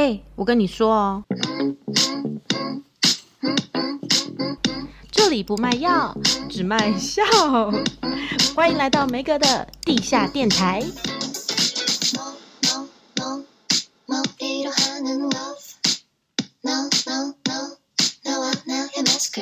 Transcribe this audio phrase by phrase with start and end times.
[0.00, 1.24] 哎，我跟你说哦，
[5.10, 6.16] 这里不卖药，
[6.48, 7.22] 只卖笑。
[8.56, 10.82] 欢迎来到梅格的地下电台。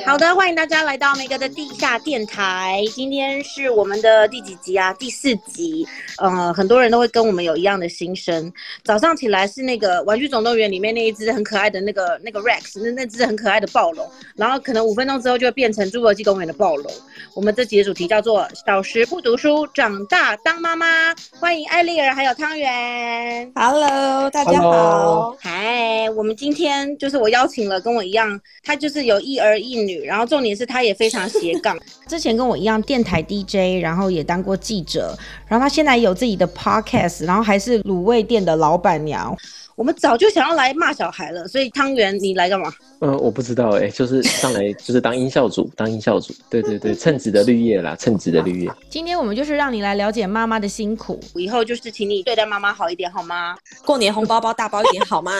[0.09, 2.83] 好的，欢迎大家来到梅哥的地下电台。
[2.95, 4.91] 今天是我们的第几集啊？
[4.93, 5.87] 第四集。
[6.17, 8.51] 呃，很多人都会跟我们有一样的心声。
[8.83, 14.03] 早上起来是那个《玩具总动员》里面那一只很可爱的那个那个 Rex，那那只很可爱的暴龙。
[14.35, 16.91] 然后可能五分钟之后就会变成《侏罗纪公园》的暴龙。
[17.35, 21.13] 我们这集的主题叫做“小时不读书，长大当妈妈”。
[21.39, 23.51] 欢迎艾丽儿还有汤圆。
[23.53, 25.37] Hello，大家好。
[25.39, 29.98] 嗨，我们今天就是我邀请了跟我一样，他就是有一儿一女。
[30.05, 31.77] 然后重点是他也非常斜杠，
[32.07, 39.35] 之前跟我一样电台 DJ，然后也当过记者，然后他现在有自己的 podcast，然后还是卤味店的老板娘。
[39.75, 42.69] 我们早就想要来骂小孩了，所以汤圆你来干嘛？
[42.99, 48.71] 嗯、呃，我不知道哎、欸，就是上来 就是当音效组，当音效组，对对对，称职的绿叶啦，称职的绿叶。
[48.89, 53.55] 今天我们就是让你来了解妈妈的辛苦，以后就是请你对待妈妈好一点好吗？
[53.85, 55.31] 过年红包包大包一点好吗？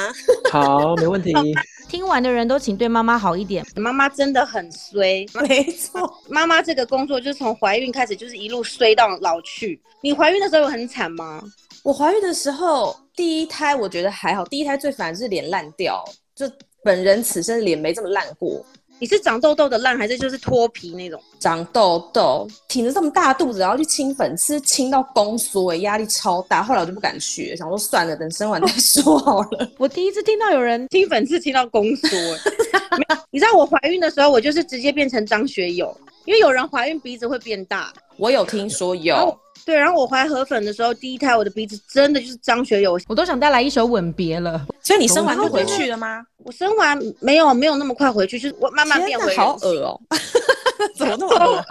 [0.50, 1.34] 好，没问题。
[1.90, 9.82] 听完的人都请对妈妈好一点，妈妈真的很衰，没错，妈妈这个工作就是从怀孕开始就是一路衰到老去。
[10.02, 11.42] 你怀孕的时候有很惨吗？
[11.82, 16.46] 我怀孕的时候，第一胎我觉得还好，第一胎最烦是脸烂掉，就
[16.84, 18.64] 本人此生脸没这么烂过。
[19.00, 21.22] 你是长痘痘的烂，还是就是脱皮那种？
[21.40, 26.62] 长痘痘，挺着这么大肚子，然后去清粉刺，清到宫缩，压力超大。
[26.62, 29.72] 后来我就不敢学，想说算了，等生完再说好了。
[29.78, 32.10] 我第一次听到有人清粉刺清到宫缩，
[33.32, 39.38] 你知道我怀孕的时候，我就是直接变成张学友，因为有人怀孕鼻子会变大，我有听说有。
[39.66, 44.66] 对，然后我怀河粉的时候，第一胎我的鼻子真的就是张学友，我都想带来一首《吻别》了。
[44.82, 46.26] 所以你生完就回去了吗？
[46.46, 49.36] 我生完没有没有那么快回去，就是我慢慢变回。
[49.36, 50.00] 好恶哦！
[50.96, 51.66] 怎么那么 恶？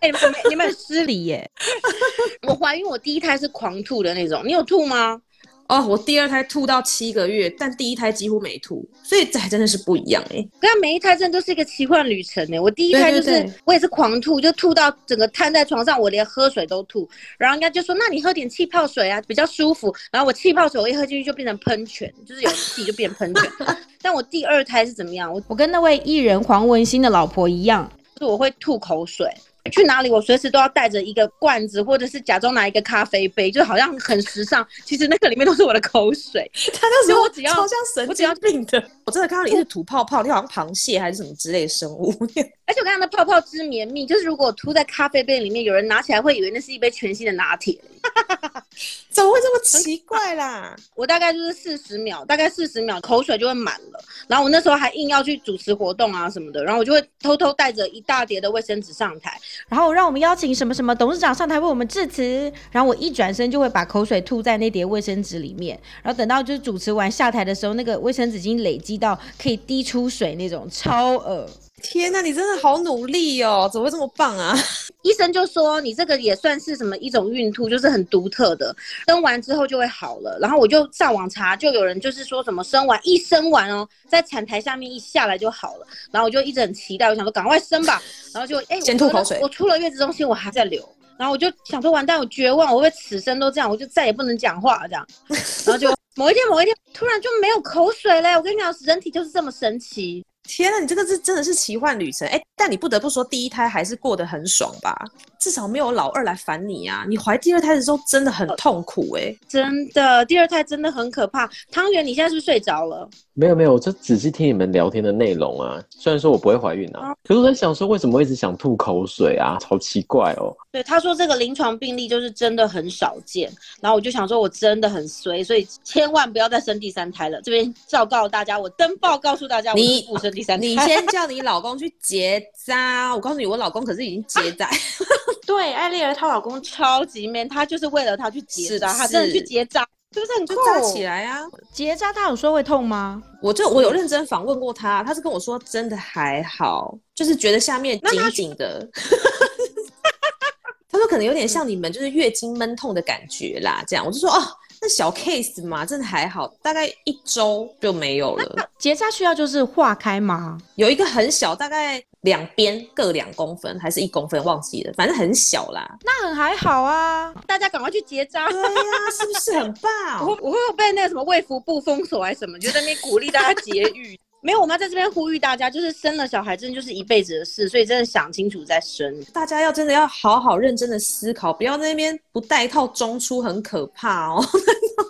[0.00, 0.12] 哎、欸，
[0.48, 1.50] 你们失礼耶！
[2.46, 5.20] 我怀孕，我第一胎是狂吐的那种，你有吐吗？
[5.68, 10.48] 哦，我第二胎吐到七个月，但第一胎几乎没吐，所以这还真的是不一样哎、欸。
[10.60, 12.60] 跟每一胎真的都是一个奇幻旅程哎、欸。
[12.60, 17.08] 我第一胎就是我也是狂吐，就吐到整个瘫在床上，我连喝水都吐。
[17.36, 23.50] 然后人家就说：“那你喝点气泡水啊，比较舒服。”然后我气泡水我一喝进去就变成喷泉，就是有气就变喷泉。
[24.00, 25.32] 但我第二胎是怎么样？
[25.32, 29.28] 我我跟那位艺人黄文兴的老婆一样，就是我会吐口水。
[29.70, 34.66] 去哪里，我随时都要带着一个罐子，或者是假装拿一个咖啡杯，就好像很时尚。
[34.84, 36.50] 其实那个里面都是我的口水。
[36.74, 42.12] 他那时候我只要超像神经病的， 我真的看到你一直吐泡泡，你好像螃蟹还是什么之类的生物。
[42.66, 47.78] 而且我看到那泡泡之绵密，就是如果吐在咖啡杯里面，有人拿起来会以为那是一杯全新的拿铁。
[49.10, 50.76] 怎么会这么奇怪啦？
[50.94, 54.04] 我大概就是四十秒，大概四十秒口水就会满了。
[54.28, 59.38] 然后我那时候还硬要去主持活动啊什么的，然后我就会偷偷带着一大叠的卫生纸上台。
[59.68, 71.48] 然后让我们邀请什么什么董事长上台为我们致辞，然后我一转身就会把口水吐在那叠卫生纸里面，然后等到就是主持完下台的时候，那个卫生纸已经累积到可以滴出水那种，超恶。
[71.86, 73.68] 天呐，你真的好努力哦！
[73.72, 74.56] 怎么会这么棒啊？
[75.02, 78.74] 医生就说你这个也算是什么一种孕吐，就是很独特的，
[79.06, 80.38] 生完之后就会好了。
[80.40, 85.86] 然后我就上网查，就有人就是说什么生完一生完哦，在产台下面一下来就好了。
[86.10, 88.02] 然后我就一直很期待，我想说赶快生吧。
[88.34, 89.38] 然后就哎，先吐口水。
[89.40, 90.86] 我出了月子中心，我还在流。
[91.16, 95.06] 然后我就想说完蛋，我绝望，我会此生都这样，我就再也不能讲话这样。
[95.64, 98.32] 然后就某一天某一天，突然就没有口水嘞！
[98.32, 100.24] 我跟你讲，人体就是这么神奇。
[100.46, 102.40] 天呐，你这个是真的是奇幻旅程哎！
[102.56, 104.96] 但你不得不说，第一胎还是过得很爽吧？
[105.38, 107.04] 至少没有老二来烦你啊！
[107.08, 111.48] 你怀第二胎的时候真的很痛苦哎，真的，第二胎真的很可怕。
[111.70, 113.08] 汤圆，你现在是不是睡着了？
[113.34, 115.80] 没有没有，我就仔细听你们聊天的内容啊。
[115.90, 119.58] 虽然说我不会怀孕啊，可是我在想说，为什么我一直想吐口水啊？
[119.64, 120.54] 好奇怪哦。
[120.72, 123.52] 对，他说这个临床病例就是真的很少见。
[123.80, 127.40] 然后我就想说，我真的很衰，所以千万不要再生第三胎了。
[127.42, 130.66] 这边昭告大家，我登报告诉大家，你不生第三胎。
[130.66, 133.14] 你先叫你老公去结扎。
[133.14, 134.66] 我告诉你，我老公可是已经结扎。
[134.66, 134.72] 啊、
[135.46, 139.84] 对，艾丽儿她老公超级 man，他就是为了她去结扎，他真的去结扎。
[140.12, 140.54] 是不是你就？
[140.64, 141.42] 扎起来啊！
[141.72, 143.22] 结扎他有说会痛吗？
[143.42, 148.88] 我就我有认真访问过他，他是跟我说真的还好，就是觉得下面紧紧的。
[150.88, 154.40] 他说可能有点像你们就是月经闷痛的感觉啦，这样我就说哦，
[154.80, 158.68] 那小 case 嘛，真的还好，大概一周就没有了。
[158.78, 160.58] 结扎需要就是化开吗？
[160.74, 165.96] 有一个很小，大概两边各两公分，还是一公分，忘记了，反正很小啦。
[166.04, 168.48] 那很还好啊，大家赶快去结扎。
[168.50, 170.26] 对呀、啊，是不是很 棒？
[170.26, 172.58] 我我会有被那个什么卫福部封锁还是什么？
[172.58, 174.18] 就在那边鼓励大家节育。
[174.46, 179.20] 没有，我们要在这边呼吁大家，就是生了小孩真的就是一辈子的事，所以真的想清楚再生。
[179.32, 184.40] 大家要真的要好好认真的思考，不要在那边不带套中出，很可怕哦。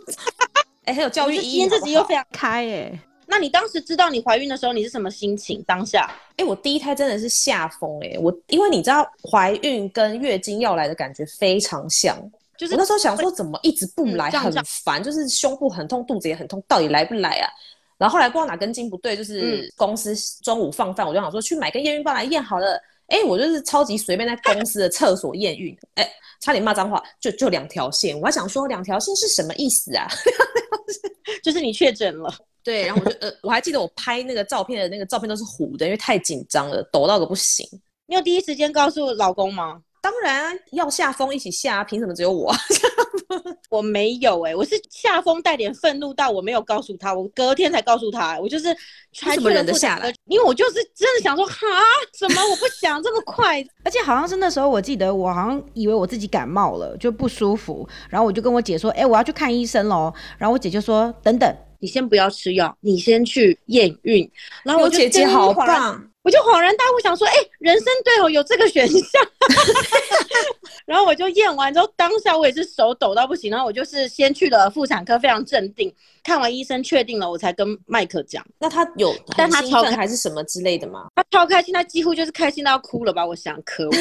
[0.85, 3.00] 哎、欸，还有教育意义，自己又非常开哎、欸。
[3.27, 5.62] 那你当时知道你怀孕的时候，你是什么心情？
[5.67, 6.11] 当下？
[6.31, 12.17] 哎、欸，我第一胎真的是吓疯哎，我因为你知道怀孕跟月经要来的感觉非常像，
[12.56, 17.50] 就是我那时候想说怎么一直不来，很烦，就是胸部很痛，肚子也很痛，到底来不来啊？
[17.98, 22.81] 然后后来不知道哪根筋不对，就是公司中午放饭，我就想说去买个验孕棒来验好了。
[23.08, 26.10] 哎，我就是超级随便在公司的厕所验孕，哎，
[26.40, 28.19] 差点骂脏话，就就两条线。
[28.19, 30.08] 我还想说两条线是什么意思啊？
[31.43, 32.34] 就是你确诊了。
[32.64, 37.64] 对，然后我就呃，我还记得我拍那个照片的那个照片都是糊的，因为太紧张了，抖到个不行。
[38.06, 39.81] 你有第一时间告诉老公吗？
[40.02, 42.52] 当然要下风一起下，凭什么只有我？
[43.71, 48.75] 我没有哎、欸，我是下风带点愤怒到我没有告诉他，我隔天才告诉他，我就是
[49.12, 50.12] 什么忍得下来？
[50.27, 51.55] 因为我就是真的想说，哈，
[52.19, 64.31] 什么我不想这么快， 而且好像是那时候我记得我好像以为我自己感冒了就不舒服，然后我就跟我姐说，哎、欸，我要去看医生喽，然后我姐就说，等等，你先不要吃药，你先去验孕，
[64.65, 66.11] 然后我姐姐好棒。
[66.26, 69.00] 我就恍然大悟，想说，哎、欸，人生对哦，有这个选项。
[70.84, 73.49] 然后我就验完之后，当下我也是手抖到不行。
[73.49, 75.94] 然后我就是先去了妇产科，非常镇定。
[76.25, 78.44] 看完医生确定了，我才跟麦克讲。
[78.58, 81.06] 那他有，但他超还是什么之类的吗？
[81.14, 83.25] 他超开心，他几乎就是开心到要哭了吧？
[83.25, 83.93] 我想，可恶，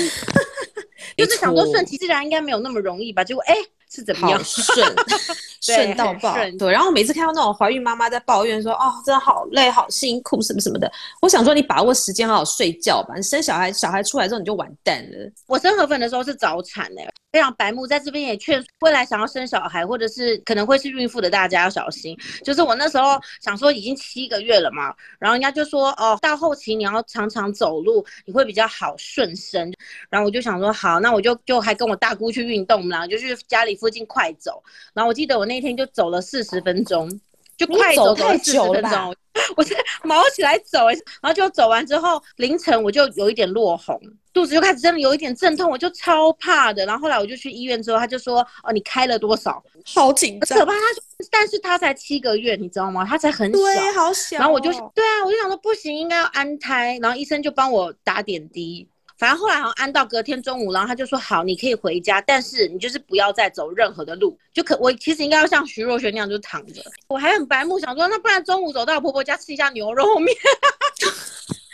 [1.16, 3.24] 就是想说顺其自然应该没有那么容易吧？
[3.24, 3.62] 结果，哎、欸。
[3.92, 4.96] 是怎么样顺
[5.62, 6.36] 顺到爆？
[6.60, 10.92] 对，然后每次看到那种怀孕妈妈在抱怨说：“哦，真的好累，好辛苦，什么什么的。”
[11.22, 13.16] 我想说，你把握时间，好好睡觉吧。
[13.16, 15.32] 你生小孩，小孩出来之后你就完蛋了。
[15.48, 17.02] 我生河粉的时候是早产的，
[17.36, 17.86] 非常白目。
[17.86, 22.18] 在这边也劝未来想要生小孩或者是可能会是孕妇的大家要小心。
[22.46, 29.74] 就是我那时候想说，已经七个月了嘛，然后人家就说：“哦，到后期你要常常走路，你会比较好顺生。”
[30.10, 34.64] 然后我就想说：“好，那我就就还跟我大姑去运动，然后就去家里附近快走。
[34.94, 37.10] 然后我记得我那天就走了四十分钟，
[37.58, 39.14] 就快走太久了。
[39.58, 44.00] 我是毛起来走，然后就走完之后，凌晨我就有一点落红，
[44.36, 46.86] 肚子就开始真的有一点阵痛，我就超怕的。
[46.86, 49.64] 然后后来我就去医院之后，他就说：“哦，你开了多少？
[49.86, 53.06] 好紧张，可怕。”他说，但是他才七个月，你知道吗？
[53.06, 54.38] 他才很小，对，好小。
[54.38, 57.00] 然后我就对啊，我就想说不行，应该要安胎。
[57.02, 58.86] 然后医生就帮我打点滴。
[59.18, 66.82] 反正后来好像安到隔天中午，然后他就说好，你可以回家，但是你就是不要再走任何的路，就可我其实应该要像徐若瑄那样就躺着。
[67.08, 70.36] 我还很白目，想说那不然中午走到我婆婆家吃一下牛肉面。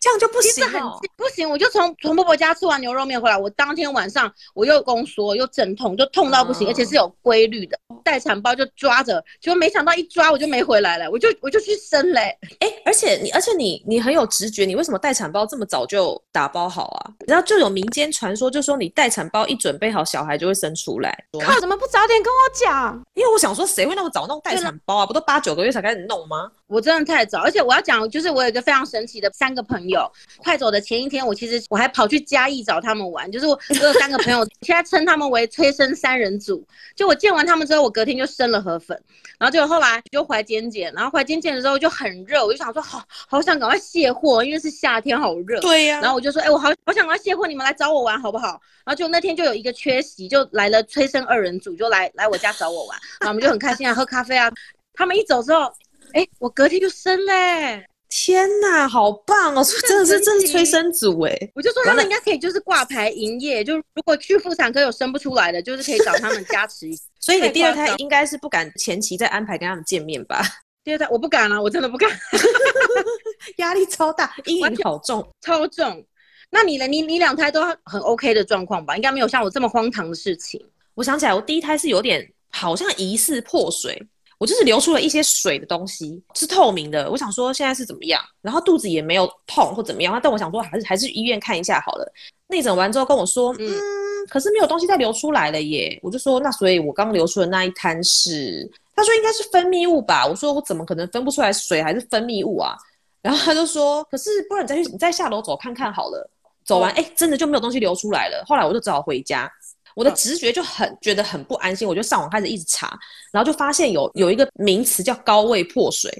[0.00, 7.78] 这样就不行哦，不行，我就从从婆婆家吃完牛肉面回来，我当天晚上我又宫缩又阵痛，就痛到不行，而且是有规律的。
[8.02, 12.36] 待产包就抓着，结果没想到一抓我就没回来了，我就我就去生嘞。
[12.60, 17.10] 哎，而且你而且你你很有直觉，你为什么待产包这么早就打包好啊？
[17.26, 21.16] 然后就有民间传说，就说你待产包一准备好，小孩就会生出来。
[21.42, 23.02] 靠，怎么不早点跟我讲？
[23.14, 25.06] 因为我想说，谁会那么早弄待产包啊？
[25.06, 26.50] 不都八九个月才开始弄吗？
[26.66, 30.10] 我真的太早，而且我要讲，就是我有一个非常神奇的三个朋友。
[30.38, 36.66] 快走的前一天，我其实我还跑去嘉义找他们玩，就是我我有三个朋友， 现在称他们为催生三人组。
[36.96, 38.98] 就我见完他们之后，我隔天就生了河粉，
[39.38, 45.60] 然后就后来就怀尖尖，然后怀尖尖的时候就很热，我就想说好好想赶快卸货，因为是夏天好热。
[45.60, 46.00] 对呀、啊。
[46.00, 48.58] 然后我就说，哎、欸，我好好想赶快卸货，你们来找我玩好不好？
[48.84, 54.50] 然后就那天就有一个缺席，就来了催生二人组，就来来我家找我玩，然后我们就很开心啊，喝咖啡啊。
[54.94, 55.70] 他们一走之后。
[56.14, 57.86] 哎、欸，我隔天就生嘞、欸！
[58.08, 59.64] 天哪，好棒哦！
[59.88, 61.36] 真的是真是催生组哎！
[61.56, 66.88] 我就说他们应该可以就是挂牌营业，就如果去妇产科有生不出来的，就是可以找他们加持。
[67.18, 70.40] 所以你第二胎应该是不敢前期再安排跟他们见面吧？
[70.84, 72.08] 第二胎我不敢了、啊，我真的不敢，
[73.58, 76.06] 压力超大，阴影好重，超重。
[76.50, 76.86] 那你呢？
[76.86, 78.94] 你你两胎都很 OK 的状况吧？
[78.94, 80.64] 应该没有像我这么荒唐的事情。
[80.94, 84.00] 我想起来，我第一胎是有点好像疑似破水。
[84.38, 87.10] 我就是流出了一些水的东西，是透明的。
[87.10, 90.18] 我想说现在是怎么样，然后肚子也没有痛或怎么样。
[90.22, 92.12] 但我想说还是还是去医院看一下好了。
[92.48, 93.68] 内诊完之后跟我说，嗯，
[94.28, 95.98] 可是没有东西再流出来了耶。
[96.02, 100.26] 我就说那所以我刚流出的那一滩是，他说应该是分泌物吧。
[100.26, 102.76] 我说我怎么可能分不出来水还是分泌物啊？
[103.22, 106.30] 然后他就说，可是不然你再去你再下楼走看看好了。
[106.64, 108.42] 走完哎、欸，真的就没有东西流出来了。
[108.46, 109.50] 后来我就只好回家。
[109.94, 112.98] 我的直觉就很觉得很不安心，我就上网开始一直查，
[113.32, 116.10] 然后就发现有有一个名词叫高位破水，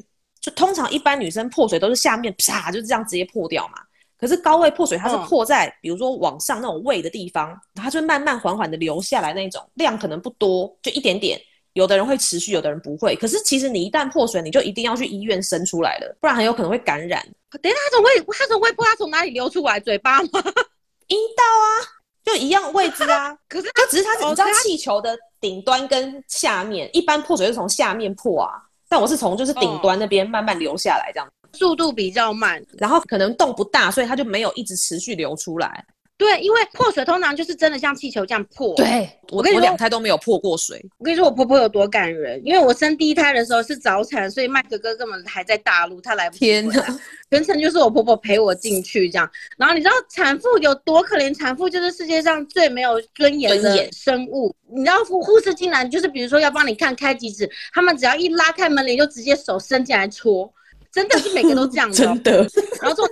[0.40, 3.74] 就通常一般女生破水都是下面啪就这样直接破掉嘛，
[4.18, 11.40] 可是高位破水它是破在、嗯、比如说往上那种胃的地方，它就慢慢缓缓的流下来那种，量可能不多，就一点点，
[11.72, 13.16] 有的人会持续，有的人不会。
[13.16, 17.26] 可是其实你一旦破水，你就一定要去医院生出来了，不然很有可能会感染。
[17.60, 19.80] 等一下，他从胃，他从胃破，他从哪里流出来？
[19.80, 20.28] 嘴巴吗？
[21.08, 22.03] 阴道啊。
[22.24, 28.52] 就一样位置啊， 可是它只是它，你知道气球的顶端跟下面，一般破水是从下面破啊，
[28.88, 35.84] 但我是从就是顶端那边慢慢流下来，这样速度比较慢，然后可能洞不大，所以它就没有一直持续流出来。
[36.16, 38.72] 对，因为破水通常就是真的像气球这样破。
[38.76, 40.80] 对，我跟你说，我两胎都没有破过水。
[40.98, 46.46] 我跟你说，我婆婆有多感人，因为我生第一胎的时候是早产，所以麦哥哥根本还在大陆，他来不及。
[46.46, 47.00] 天哪！
[47.30, 49.28] 全程就是我婆婆陪我进去这样。
[49.56, 51.36] 然后你知道产妇有多可怜？
[51.36, 54.54] 产妇就是世界上最没有尊严的生物。
[54.68, 60.48] 你知道护护士进来就是比如说要帮你看开几指，他们只要一拉开门帘，就直接手伸进来戳。
[60.94, 62.48] 真的是每个都这样子， 真的。
[62.80, 63.04] 然后说，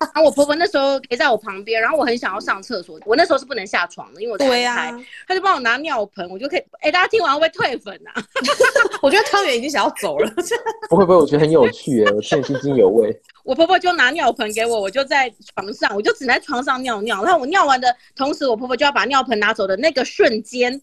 [0.00, 4.90] 然后我婆婆那时候陪在我旁边，然后我很想要上厕所，我那时候是不能下床的，因为我胎胎，
[5.28, 6.58] 他、啊、就帮我拿尿盆，我就可以。
[6.80, 8.22] 哎、欸，大家听完会不会退粉啊？
[9.00, 10.28] 我觉得汤圆已经想要走了。
[10.90, 13.16] 不会不会，我觉得很有趣哎，我现在津津有味。
[13.44, 17.22] 我婆婆就拿尿盆给我，我就在床上，我就只能在床上尿尿。
[17.22, 20.80] 然后我尿完的同时，我婆婆就要把尿盆拿走的那个瞬间，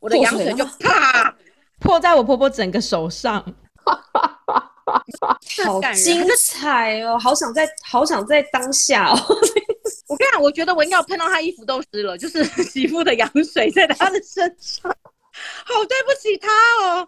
[0.00, 1.32] 我的羊水就啪
[1.78, 3.44] 泼在我婆婆整个手上。
[5.66, 7.18] 好精彩哦！
[7.18, 9.16] 好想在，好想在当下哦。
[10.08, 14.94] 我跟你讲，我觉得我应该要喷到他衣服都湿了，就是 媳妇的羊水在他的身上。
[15.66, 16.48] 好对不起他
[16.82, 17.06] 哦，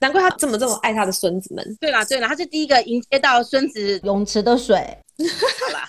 [0.00, 1.76] 难怪他这么这么爱他的孙子们。
[1.80, 4.76] 对啦对啦，他是第一个迎接到孙子泳池的水。
[5.16, 5.88] 好啦，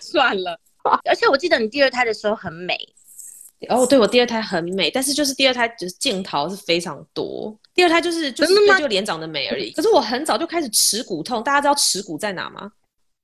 [0.00, 0.58] 算了。
[1.04, 2.76] 而且我记得你第二胎的时候很美。
[3.68, 7.56] 哦，对，我第二胎很美，但是就是第二胎就是镜头是非常多。
[7.74, 9.70] 第二胎就是就是就脸长得美而已。
[9.72, 12.70] 可是我很早就开始耻骨痛，大家知道耻骨在哪吗？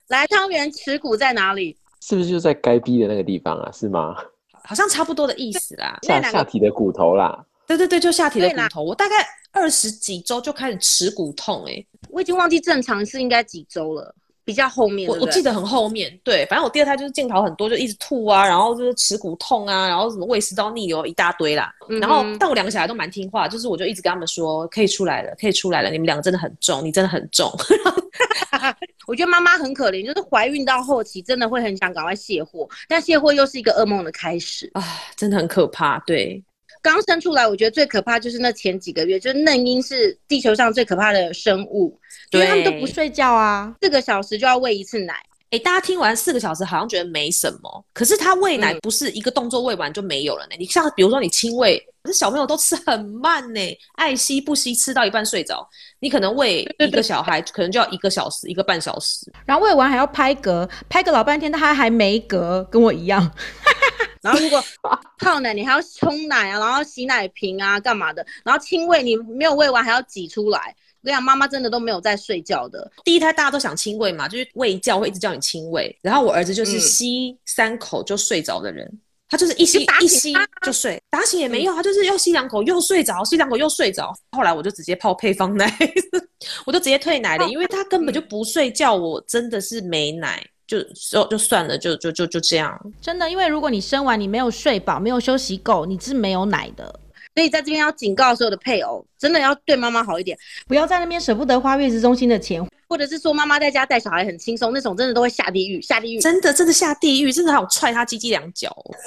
[0.08, 1.76] 来，汤圆，耻骨在哪里？
[2.00, 3.70] 是不是就在该逼的那个地方啊？
[3.72, 4.16] 是吗？
[4.64, 5.98] 好像差不多的意思啦。
[6.02, 7.46] 下下体的骨头啦。
[7.66, 8.82] 对对对，就下体的骨头。
[8.82, 9.14] 我大概
[9.52, 14.12] 二十几周就开始耻骨痛，欸，哎，我已经忘记正常是应该几周了。
[14.44, 21.72] 比较后面，我我记得很后面，对，反正我第二胎就是镜头很多，就一直吐啊，然后就是耻骨痛啊，然后什么胃食道逆流一大堆啦。
[21.88, 27.50] 嗯、然后，但我两个小孩都蛮听话，就是我就一直跟他们说，可以出来了，可以出来了，你们两个真的很重，你真的很重。
[29.06, 34.82] 我觉得妈妈很可怜，就是怀孕到后期真的会很想赶快卸货，但卸货又是一个噩梦的开始啊，
[35.16, 35.98] 真的很可怕。
[36.06, 36.42] 对，
[36.82, 41.98] 刚生出来，我觉得最可怕就是那前几个月，就是嫩婴是地球上最可怕的生物。
[42.30, 45.14] 因为他们都不睡觉啊，四个小时就要喂一次奶。
[45.50, 50.60] 哎、欸，大家听完四个小时好像觉得没什么，可是他喂奶不是一个动作喂完就没有了呢、嗯。
[50.60, 53.60] 你像比如说你亲喂，可是小朋友都吃很慢呢，
[53.96, 55.68] 爱吸不吸，吃到一半睡着。
[55.98, 63.30] 你可能喂一个小孩，可能就要一个小时、一个半小时，然后喂完还要拍嗝，拍个老半天，他还还没嗝，跟我一样。
[64.22, 64.62] 然后如果
[65.18, 68.24] 泡奶，你还要冲奶啊，然后洗奶瓶啊，干嘛的？
[68.44, 70.74] 然后亲喂，你没有喂完还要挤出来。
[71.02, 72.90] 我跟你讲，妈妈真的都没有在睡觉的。
[73.04, 75.94] 第一胎大家都想亲喂嘛，就是喂觉会一直叫你亲喂。
[76.02, 84.12] 然后我儿子就是吸三口就睡着的人，嗯、他就是一吸一吸就睡，打醒也没用，他就是又吸两口又睡着，吸两口又睡着。
[84.32, 85.72] 后来我就直接泡配方奶，
[86.66, 92.78] 我就直接退奶了，因为他根本就不睡觉，我真的是没奶，就就就算了，就就就就这样。
[93.00, 97.00] 真的，因为如果你生完你没有睡饱，没有休息够，你是没有奶的。
[97.36, 102.60] 所以在这边要警告所有的配偶，真的要对妈妈好一点，不要在那边舍不得花月子中心的钱，
[102.90, 108.68] 或者是说妈妈在家带小孩很轻松那种，真的都会下地狱，下地狱，真的真的下地狱，真的还有踹他鸡鸡两脚，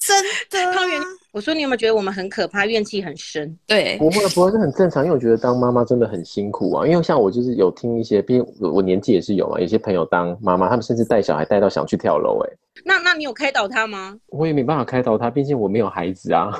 [0.00, 0.72] 真的。
[0.74, 1.00] 汤圆，
[1.32, 3.56] 我说你有没有觉得我们很可怕，怨气很深？
[3.64, 6.84] 对，不会不会，这很正常，因为我觉得当妈妈真的很辛苦啊。
[6.84, 12.50] 因为像我就是有听一些，毕竟我我年纪也是有嘛，有些朋友当妈妈，他们甚至带小孩带到想去跳楼，哎，
[12.84, 14.16] 那那你有开导他吗？
[14.30, 16.50] 我也没办法开导他，毕竟我没有孩子啊。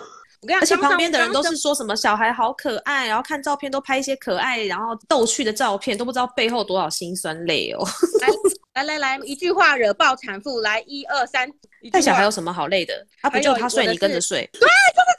[0.58, 7.86] 而且旁边的人都是说什么小孩好可爱，然后看照片都拍一些可爱然后逗趣的照片，都不知道背后多少辛酸泪哦。
[8.74, 11.46] 来来来来，一句话惹爆产妇，来一二三。
[11.92, 13.06] 带小孩有什么好累的？
[13.20, 14.48] 他不就他睡你跟着睡？
[14.52, 14.70] 对，就是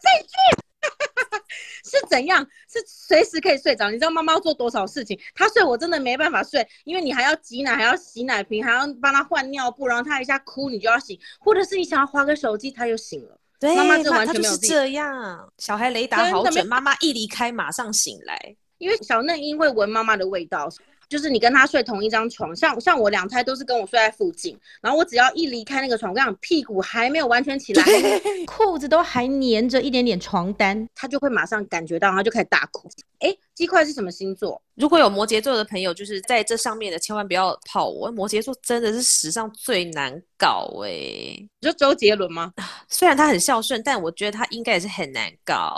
[0.02, 0.62] 这一句。
[1.84, 2.44] 是怎样？
[2.72, 3.90] 是随时可以睡着？
[3.92, 5.20] 你知道妈妈要做多少事情？
[5.36, 13.38] 他睡我真的没办法睡，因为你还要挤奶，还要洗奶瓶，还要帮他换尿布，然后他一下哭你就要醒，或者是你想要划个手机，他又醒了。
[13.62, 18.56] 对，妈妈这完全没有这样，小孩雷达好准，妈妈一离开马上醒来。
[18.80, 20.68] 因为小嫩因为闻妈妈的味道。
[21.12, 27.84] 就是你跟他睡同一张床，像像我两胎都是跟我睡在附近，然后我只要一离开那个床，我跟你讲屁股还没有完全起来，
[28.48, 32.90] 裤子都还粘着一点点床单，他就会马上感觉到，然后就开始大哭。
[33.20, 34.60] 哎，鸡块是什么星座？
[34.76, 38.10] 如果有摩羯座的朋友，就是在这上面的，千万不要泡我。
[38.10, 42.54] 摩羯座真的是史上最难搞哎、欸，你说周杰伦吗？
[42.88, 45.78] 虽然他很孝顺，但我觉得他应该也是很难搞。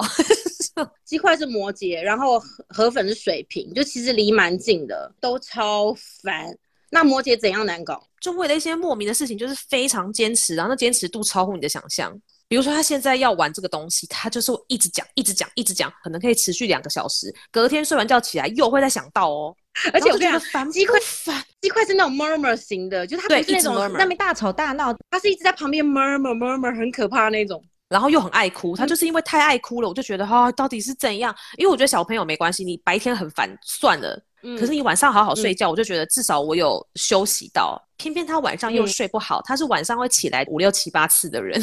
[1.06, 2.40] 鸡块是摩羯，然后
[2.70, 6.58] 河粉是水瓶，就其实离蛮近的，都超烦。
[6.90, 8.02] 那摩羯怎样难搞？
[8.22, 12.16] 就为了一些莫名的事情，就是非常坚持，然后那坚持度超乎你的想象。
[12.48, 17.34] 比如说他现在要玩这个东西，他就是一直讲，一直讲，一直讲，可能可以持续两个小时。
[17.52, 19.56] 隔天睡完觉起来又会再想到哦。
[19.92, 27.64] 而且我觉得烦鸡块烦，鸡块是那种 murmur 型的，就他不是那种那边大吵大闹，他是一直在旁边 murmur murmur 很可怕那种。
[27.94, 31.34] 然后又很爱哭，他就是因为太爱哭了，我就觉得哈、哦，到底是怎样？
[31.58, 37.80] 因为我觉得小朋友没关系，你白天很烦算了，嗯、可是你晚上好好睡觉，嗯、我就觉得至少我有休息到。
[37.98, 41.62] 偏偏他晚上又睡不好，嗯、他是晚上会起来五六七八次的人，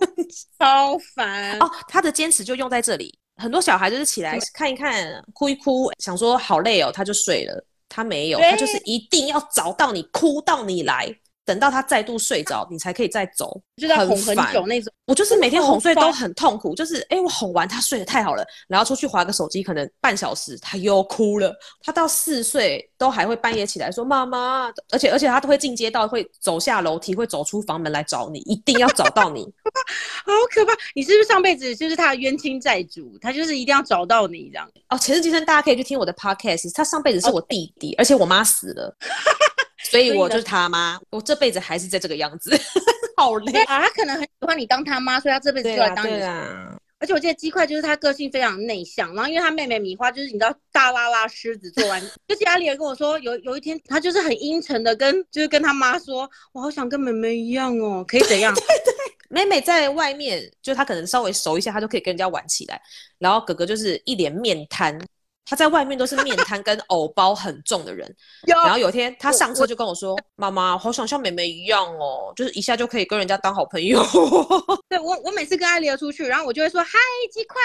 [0.58, 1.70] 超烦哦。
[1.86, 7.62] 他的坚持就用在这里，很多小孩就是起来看一看，哭一哭，想说好累哦，他就睡了。
[7.88, 11.14] 他没有，他就是一定要找到你，哭到你来。
[11.46, 14.92] 等到他再度睡着，你才可以再走，就在哄很久那种。
[15.06, 21.54] 我就是每天哄睡都很痛苦，就是哎、欸，我哄完他睡得太好了，然后出去划个手机，可能半小时他又哭了。
[21.80, 29.44] 他到四岁都还会半夜起来说妈妈，而且而且他都会进阶到，会走下楼梯，会走出房门来找你，一定要找到你。
[30.26, 30.72] 好可怕！
[30.96, 33.16] 你是不是上辈子就是他的冤亲债主？
[33.20, 34.68] 他就是一定要找到你这样。
[34.88, 38.96] 哦，前世今生大家可以去听我的 podcast，他上辈子是我弟弟，而且我妈死了。
[39.90, 42.58] 所以我就是他妈，我这辈子还是在这个样子，
[43.16, 43.82] 好累啊！
[43.82, 46.10] 他可能很喜欢你当他妈，所以他这辈子就来当你。
[46.10, 46.76] 对啊。
[46.98, 58.54] 而且我记得鸡块就是他个性非常内向，然后因为他妹妹米花就是你知道大拉拉狮子做完，就是阿里人跟我说有有一天他就是很阴沉的跟就是跟他妈说，我好想跟妹妹一样哦，可以怎样？
[58.54, 58.94] 对对，
[59.28, 62.80] 妹妹在外面就他可能稍微熟一下，他就可以跟人家玩起来，
[63.18, 64.98] 然后哥哥就是一脸面瘫。
[65.48, 68.12] 他在外面都是面瘫跟偶包很重的人，
[68.46, 74.04] 然后有一天他上车就跟我说：“妈妈，好想像妹妹一样哦，就是一下就可以跟人家当好朋友。
[74.90, 76.98] ”对我，我每次跟艾莉儿出去，然后我就会说：“嗨，
[77.32, 77.56] 鸡块。”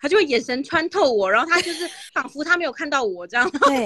[0.00, 3.50] 他就会眼神穿透我，然后他就是仿佛他没有看到我这样。
[3.58, 3.84] 对，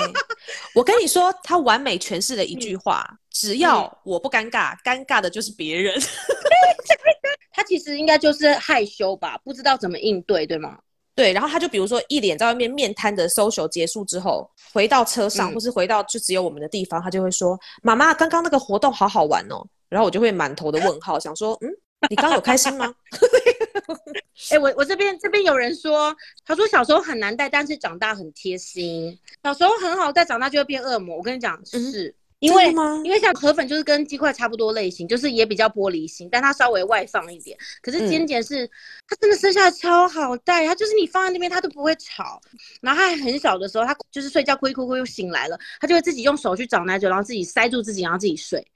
[0.74, 5.98] 我跟你说，他完美诠释了一句话：嗯、只要我不尴尬，尴尬的就是别人。
[7.52, 10.78] 他其实应该就是害羞吧，不知道怎么应对，对吗？
[11.14, 21.68] 对，然后他就比如说一脸在外面面瘫的 social 结束之后，回到车上、嗯、或是回到就只有我们的地方，他就会说：“妈妈，刚刚那个活动好好玩哦。”然后我就会满头的问号，想说：“嗯，
[22.10, 22.92] 你刚刚有开心吗？”
[24.50, 29.16] 哎、欸，我我这边这边有人说，他说小时候很难带，但是长大很贴心。
[29.42, 31.16] 小时候很好带，长大就会变恶魔。
[31.16, 32.08] 我跟你讲，是。
[32.08, 32.14] 嗯
[32.44, 32.70] 因为
[33.04, 37.56] 因为像河粉就是跟鸡块差不多类型，就是也比较玻璃心，但它稍微外放一点。
[37.80, 38.66] 可是尖尖是，
[39.08, 42.40] 它、嗯、真的生下来超好带，它就是你放在那边它都不会吵。
[42.82, 48.66] 然后它还很小的时候，它就是睡觉哭一哭哭又醒来了，它就会自己用手去找奶嘴，然后自己塞住自己，然后自己睡。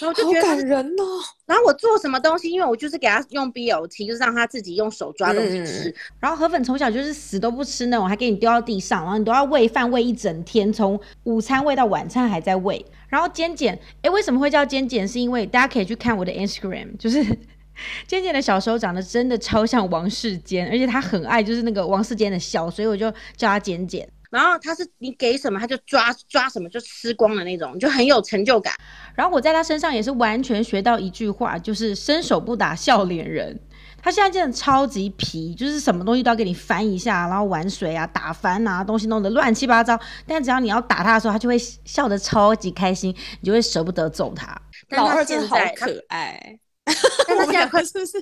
[0.00, 1.04] 然后我就觉得好感人哦。
[1.46, 5.88] 然后我做什么东西，因为我就是给他用 BOT，就是让他自己用手抓东西吃。
[5.88, 12.84] 嗯、然后河粉从小就是死都不吃那种，还给你丢到地上，然后你都要喂饭喂一整天，从午餐喂到晚餐还在喂。
[13.08, 15.06] 然后尖尖，哎，为什么会叫尖尖？
[15.06, 17.22] 是因为大家可以去看我的 Instagram，就是
[18.08, 24.08] 尖尖的小时候长得真的超像王世坚，而且他很爱就是那个王世坚的笑，所以我就叫他尖尖。
[24.32, 28.72] 然后他是你给什么他就抓抓什么就吃光的那种，就很有成就感。
[29.14, 33.60] 然后我在他身上也是完全学到一句话，就是伸手不打笑脸人。
[34.02, 40.00] 他现在真的超级皮，就是什么东西都要给你翻一下，然后玩水啊、打翻啊，东西弄得乱七八糟。
[40.26, 44.60] 但只要你要打他的时候，他就会笑得超级开心，你就会舍不得揍他。
[44.88, 46.58] 老二真的好可爱。
[47.28, 48.18] 但他现在快是不是？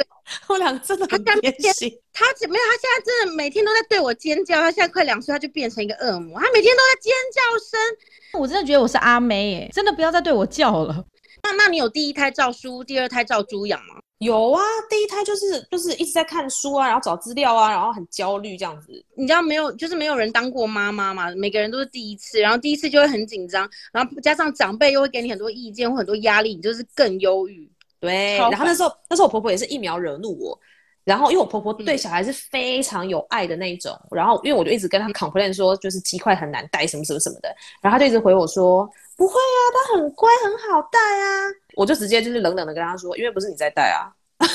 [0.48, 1.90] 我俩真的很贴心。
[2.12, 4.60] 他没有，他现在真的每天都在对我尖叫。
[4.60, 6.38] 他现在快两岁，他就变成一个恶魔。
[6.38, 8.40] 他每天都在尖叫声。
[8.40, 11.04] 我真的觉得我是阿妹耶，真的不要再对我叫了。
[11.42, 13.94] 那那你有第一胎照书，第二胎照猪养吗？
[14.18, 18.92] 有啊，第一胎就是就是一直在看书啊，然后找资料啊，然后很焦虑这样子。
[19.16, 27.66] 你知道没有，就是没有人当过妈妈嘛，每个人都是第一次，然后第一次就会很紧张，然后加上长辈又会给你很多意见或很多压力，你就是更忧郁。
[28.00, 30.58] 对，然后那时候那时候我婆婆也是一秒惹怒我，
[31.04, 41.46] 然后因为我婆婆对小孩是非常有爱的那一种，嗯、然后因为我就一直跟她 complain 说，就是鸡块很难带什么什么什么的，然后她就一直回我说，不会啊，他很乖很好带啊。
[41.76, 44.08] 我就直接就是冷冷的跟她说，因为不是你在带啊。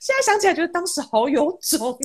[0.00, 1.98] 现在想起来觉得当时好有种，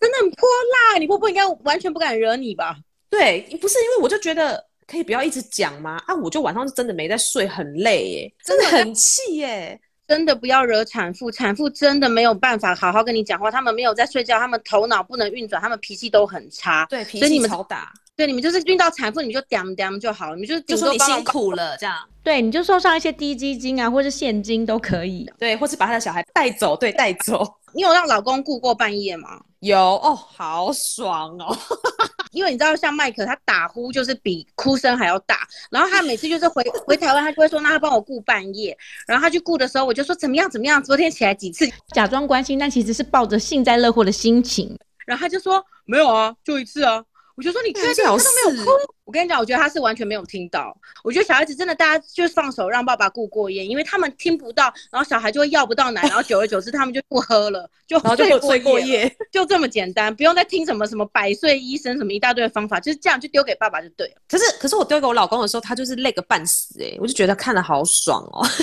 [0.00, 0.48] 真的很泼
[0.92, 0.98] 辣。
[0.98, 2.76] 你婆婆应该完全不敢惹你吧？
[3.10, 6.02] 对，不是因为我就觉得可以不要一直讲吗？
[6.06, 9.80] 啊，我就晚上是真的没在睡，很累耶，真的很气耶。
[10.08, 16.84] 真的不要惹产妇，产妇真的没有办法好好跟你讲话，他们没有在睡觉，他们头脑不能运转，他们脾气都很差。
[16.90, 17.90] 对，脾气超大。
[18.14, 21.96] 对，你们就是遇到产妇，你就点点就好，你们就是就说你辛苦了这样。
[22.22, 25.28] 对，你就送上一些低基金啊，或是现金都可以。
[25.38, 27.44] 对，或是把他的小孩带走，对，带走。
[27.74, 29.40] 你有让老公顾过半夜吗？
[29.60, 31.56] 有哦，好爽哦。
[32.32, 47.04] 因为你知道，像麦克他打呼就是比哭声还要大，然后他每次就是回回台湾，他就会说，那他帮我顾半夜，然后他去顾的时候，我就说怎么样怎么样，昨天起来几次，假装关心，但其实是抱着幸灾乐祸的心情，然后他就说没有啊，就一次啊。
[47.36, 48.70] 我就说你确定他都没有哭？
[49.04, 50.76] 我跟你讲，我觉得他是完全没有听到。
[51.02, 64.14] 我觉得小孩子真的，大家就放手让爸爸顾过夜，因为他们听不到，然后小孩就会要不到奶，然后久而久之他们就不喝了，就然后就睡过夜，就这么简单，不用再听什么什么百岁医生什么一大堆的方法，就是这样就丢给爸爸就对了。
[64.28, 68.46] 可是可是我丢给我老公的时候，他就是累个半死哎、欸，我就觉得看的好爽哦。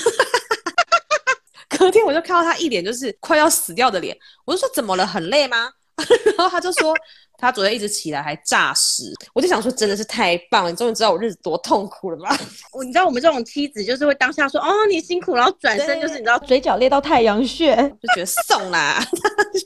[1.78, 5.06] 隔天我就看到他一脸就是快要死掉的脸，我就说怎么了？
[5.06, 5.72] 很累吗？
[6.38, 6.94] 然后他就说。
[7.42, 12.38] 他昨天一直起来还诈尸，我就想说真的是太棒了，你终于知道我日子多痛苦了吧？
[12.76, 19.02] 我你知道我们这种妻子就是会当下说哦你辛苦，然后转身就是你知道嘴角裂到太阳穴， 就觉得送啦。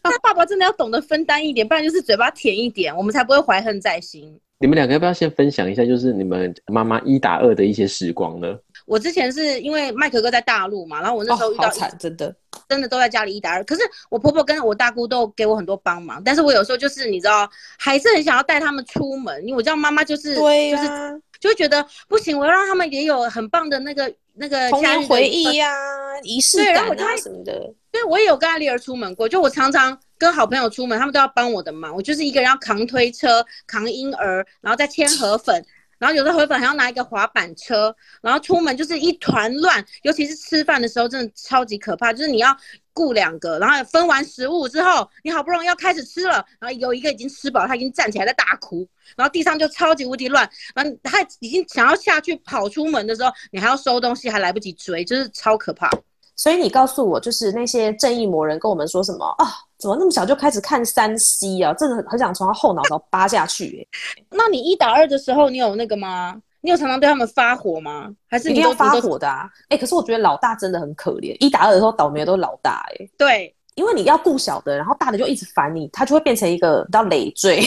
[0.04, 4.40] 那爸爸真的要懂得分担一点，不然就是嘴巴甜一点，我们才不会怀恨在心。
[4.60, 8.56] 你们两个要不要先分享一下，就是你们妈妈一打二的一些时光呢？
[8.86, 11.70] 我之前是因为麦克哥在大陆嘛，然后我那时候遇到、
[12.00, 12.36] 真的
[12.70, 13.64] 真的都在家里一打二。
[13.64, 27.74] 可是我婆婆跟我大姑都给我很多帮忙，但是我有时候就是你知道，还是很想要带他们出门，因为我知道妈妈就是对、啊、就是就会觉得不行，我要让他们也有很棒的那个那个童年回忆呀、啊、仪式感啊什么的。
[27.92, 35.64] 对，我也有跟阿丽儿出门过，就我常常跟好朋友出门，他们都要帮我的忙，我就是一个人要扛推车、扛婴儿，然后再牵河粉。
[36.04, 42.12] 然后有的河粉还要拿一个滑板车，然后出门就是一团乱，尤其是吃饭的时候真的超级可怕。
[42.12, 42.54] 就是你要
[42.94, 48.86] 雇两个，然后分完食物之后，你好不容易要开始吃了，然后有一个已经吃饱，他已经站起来在大哭，
[49.16, 55.90] 然后地上就超级无敌乱，然后他已经想要下去跑出门的时候，你还要收东西，还来不及追，就是超可怕。
[56.36, 59.48] 所以你告诉我，就是那些正义魔人跟我们说什么啊？
[59.78, 61.74] 怎么那么小就开始看三 C 啊？
[61.74, 63.88] 真的很想从他后脑勺扒下去耶！
[64.32, 66.42] 那你一打二的时候，你有那个吗？
[66.62, 68.10] 你有常常对他们发火吗？
[68.30, 69.50] 还是你要发火的啊？
[69.68, 73.10] 哎、欸，可是我觉得老大真的很可怜，一打二的时候倒霉的都是老大哎。
[73.18, 77.62] 对，因为你要顾小的，然后大的就一直烦你，他就会变成一个比较累赘。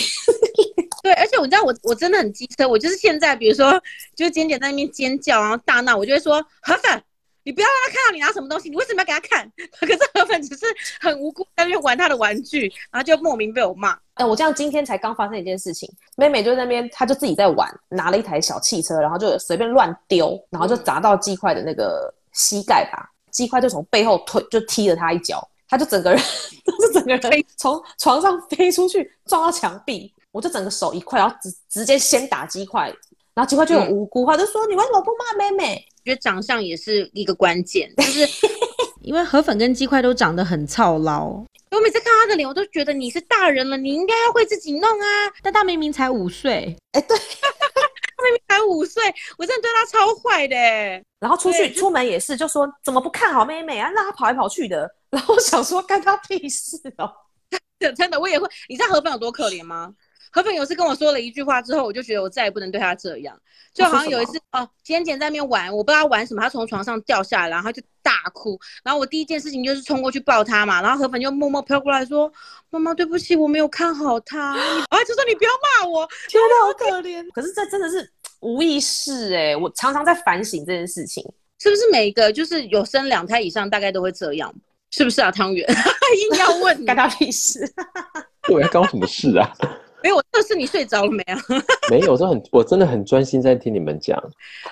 [1.03, 3.79] 对，而且我知道我我真的很机车，我就是现在比如说
[4.17, 7.03] 就是简简在那边尖叫，然后大闹，我就会说河粉。
[7.47, 9.49] 你不要让他看到你拿什么东西，你为什么要给他看？
[9.79, 10.67] 可是河粉只是
[11.01, 13.93] 很无辜在那边玩他的玩具，然后就莫名被我骂。
[14.15, 26.21] 哎、欸，我这样今天才刚发生一件事情，妹妹就在那边，她就自己在玩，拿了一台小汽车，然后就随便乱丢，然后就砸到鸡块的那个膝盖吧，鸡块就从背后推，就踢了他一脚，他就整个人，
[26.81, 32.93] 就整个人从床上飞出去，撞到墙壁，我就整个手一块，然后直直接先打鸡块。
[33.35, 38.21] 然后鸡块就很无辜，他、嗯、就说：“你为什么不骂妹妹？”觉得长相也是一个关键，就是
[39.03, 41.45] 因为河粉跟鸡块都长得很操劳。
[41.73, 45.07] 我每次看他的脸，我都觉得你是大人了，你应该要会自己弄啊。
[45.43, 49.03] 但他明明才五岁，哎，对， 他明明才五岁，
[49.37, 50.57] 我真的对他超坏的。
[51.19, 54.89] 然后出去出门也是，就说怎么不看好妹妹啊，让她跑来跑去的。
[55.11, 57.11] 然后我想说，干他屁事哦！
[57.97, 58.49] 真的，我也会。
[58.69, 59.93] 你知道河粉有多可怜吗？
[60.37, 63.35] 河粉有次跟我说了一句话之后，我就觉得我再也不能对他这样。
[63.73, 68.59] 就好像有一次哦，简简在那边玩，我不知道玩什么，他从床上掉下来，然后他就大哭。
[68.85, 70.83] 然后我第一件事情就是冲过去抱他嘛。
[70.83, 72.31] 然后河粉就默默飘过来说
[72.69, 74.53] ：“妈妈，对不起，我没有看好他。
[74.91, 77.27] ”啊，就说你不要骂我，真的好可怜。
[77.33, 78.07] 可是这真的是
[78.41, 81.25] 无意识哎、欸，我常常在反省这件事情，
[81.59, 84.55] 是不是每个就是有生两胎以上，大概都会这样？
[84.91, 85.67] 是不是啊，汤圆？
[86.31, 87.67] 硬要问，干他屁事？
[88.43, 89.51] 对，关我什么事啊？
[90.03, 91.37] 没有，我测试你睡着了没有？
[91.91, 94.21] 没有，我都很，我真的很专心在听你们讲。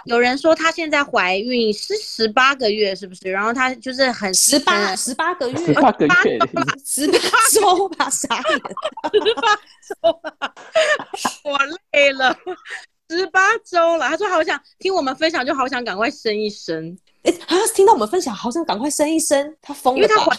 [0.04, 3.30] 有人说她现在怀孕是十八个月，是不是？
[3.30, 6.38] 然后她就是很十八十八个月，十八个月，
[6.84, 7.18] 十八
[7.52, 8.58] 周吧，傻眼，
[9.12, 9.56] 十八
[10.02, 10.54] 周吧，
[11.44, 11.58] 我
[11.92, 12.36] 累了，
[13.08, 14.08] 十八周了。
[14.08, 16.96] 她说好想听我们分享，就好想赶快生一生。
[17.22, 20.36] 哎，他听到我们分享，好想赶快生一生，她疯了，因为她怀。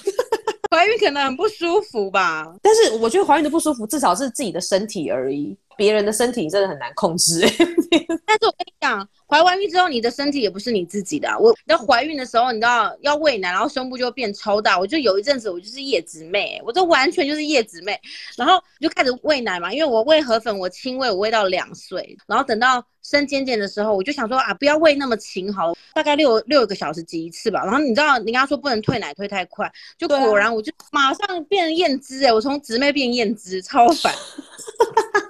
[0.69, 7.42] 怀孕可能很不舒服吧，但是我觉得怀孕的不舒服至少是自己的身体而已，别人的身体真的很难控制。
[8.26, 11.38] 但是我跟你讲，怀完孕之后，你的身体也不是你自己的、啊。
[11.38, 14.78] 我在怀孕的时候，你知道要喂奶，然后胸部就会变超大。
[14.78, 18.00] 我就有一阵子，我就是叶子妹，我这完全就是叶子妹。
[18.36, 22.18] 然后就开始喂奶嘛，因为我喂河粉，我亲喂，我喂到两岁。
[22.28, 27.64] 然后等到生尖尖的时候，我就想说啊，不要喂那么勤，好了，大概六六个小时挤一次吧。
[27.64, 34.14] 然后你知道，人家说不能退奶退太快，就果然我就马上变燕姿哎，我从姊妹变燕姿，超烦。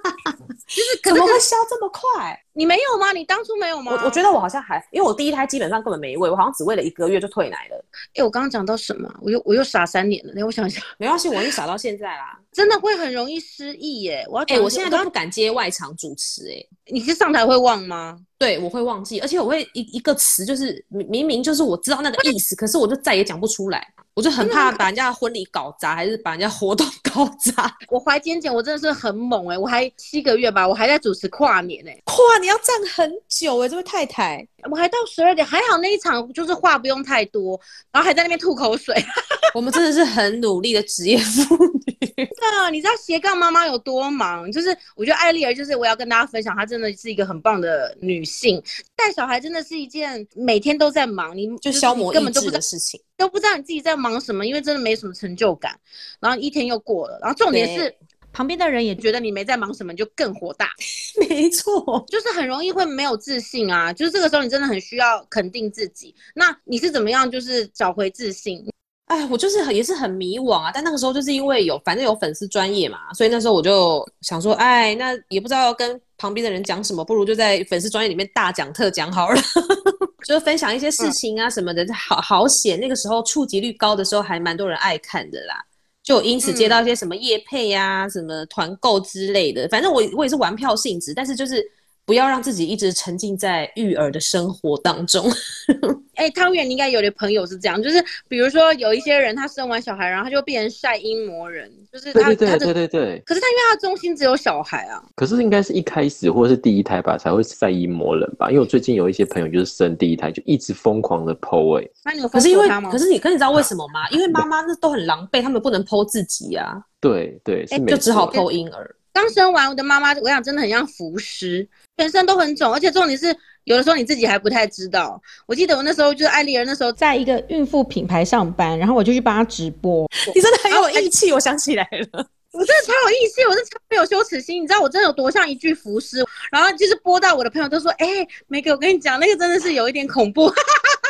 [0.66, 2.45] 就是怎么会消这么快？
[2.56, 3.12] 你没有吗？
[3.12, 3.92] 你当初没有吗？
[3.92, 7.76] 我我觉得我好像还，因为我第一胎基本上根本没喂，我好像只喂了一个月就退奶了。
[8.08, 9.12] 哎、欸，我刚刚讲到什么？
[9.20, 10.32] 我又我又傻三年了。
[10.34, 12.38] 那我想想，没关系，我已经傻到现在啦。
[12.50, 14.26] 真的会很容易失忆耶。
[14.30, 16.64] 我要哎、欸，我现在都不敢接外场主持哎。
[16.86, 18.18] 你是上台会忘吗？
[18.38, 23.86] 对，我会忘记，而且我会一一个词就是明明就是我知道那个意思，可是我就再也讲不出来。
[24.14, 27.70] 我就很怕把人家的婚礼搞砸，还是把人家活动 搞砸。
[27.90, 29.58] 我怀尖尖，我真的是很猛哎、欸！
[29.58, 37.60] 我还七个月吧，我还在主持跨年哎、欸，跨年要站很久哎、欸，这位太太，我还到十二点，还好那一场就是话不用太多，
[37.92, 38.94] 然后还在那边吐口水。
[39.54, 41.56] 我们真的是很努力的职业妇
[41.86, 41.94] 女。
[42.16, 42.26] 真
[42.58, 44.50] 的，你知道斜杠妈妈有多忙？
[44.50, 48.62] 就是我觉得艾丽儿，就是我要跟大家分享，她真的是一个很棒的女性。
[48.94, 55.78] 带小孩真的是一件每天都在忙，你就消磨意志的事情，都不知道你自己在忙什么，因为真的没什么成就感。
[56.20, 57.94] 然后一天又过了，然后重点是
[58.36, 60.68] 旁边的人也觉得你没在忙什么，就更火大。
[61.26, 63.90] 没错，就是很容易会没有自信啊。
[63.90, 66.14] 就是这个时候你真的很需要肯定自己。
[66.34, 68.62] 那你是怎么样就是找回自信？
[69.06, 70.70] 哎，我就是很也是很迷惘啊。
[70.70, 79.40] 但那个时候就是因为有反正有粉丝专业嘛，所以那时候我就想说，哎，那也不知道要跟旁边的人讲什么，不如就在粉丝专业里面大讲特讲好了。
[80.26, 82.76] 就是分享一些事情啊什么的，嗯、好好写。
[82.76, 85.64] 那个时候触及率高的时候，还蛮多人爱看的啦。
[86.06, 89.66] 就因此接到一些什么业配呀、啊、嗯、什么团购之类的。
[89.68, 91.60] 反正我我也是玩票性质，但是就是
[92.06, 95.28] 不要让自己一直沉浸在育儿的生活当中。
[96.14, 101.70] 哎、欸，汤圆，你应该有的朋友是这样，就是比如说有一些人他生完小孩，然后他就变成晒阴魔人。
[101.92, 103.22] 就是他，对对对他对对对。
[103.26, 105.02] 可是他因为他中心只有小孩啊。
[105.14, 108.48] 可是应该是一开始或者是第一胎吧，才会晒阴魔人吧？
[108.48, 111.90] 因为我最近有一些朋友就是生第一胎就一直疯狂的哎、欸。
[112.04, 114.00] 那你有可是因为，可是你，可是你知道为什么吗？
[114.02, 116.80] 啊、因为妈 妈那都很狼狈，他们不能 po 自己啊。
[117.00, 118.94] 对对，哎、欸，就只好 po 婴儿。
[119.16, 125.18] 刚生完我的妈妈，我想真的很像浮尸，全身都很肿，而且重点是有的时候你自己还不太知道。
[125.46, 130.06] 我记得我那时候就是艾丽儿，那时候在一个孕妇品牌上班，然后我就去帮她直播。
[130.34, 132.26] 你真的很有义气，我想起来了。
[132.52, 136.22] 我真的超有义气，我是超没有羞耻心，你知道我真的有多像一具浮尸。
[136.52, 140.52] 然后就是播到我的朋友都说：“哎、欸，梅哥，我跟你讲，那个真的是有一点恐怖。”